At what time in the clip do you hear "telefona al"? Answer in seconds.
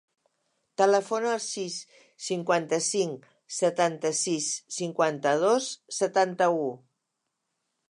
0.81-1.41